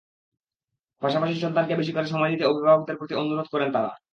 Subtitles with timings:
[1.01, 3.91] পাশাপাশি সন্তানকে বেশি করে সময় দিতে অভিভাবকদের প্রতি অনুরোধ করেন তাঁরা।